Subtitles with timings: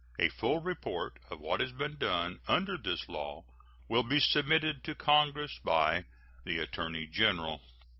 [0.17, 3.45] A full report of what has been done under this law
[3.87, 6.05] will be submitted to Congress by
[6.43, 7.61] the Attorney General.